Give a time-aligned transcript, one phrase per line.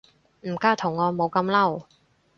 [0.47, 1.83] 唔加圖案冇咁嬲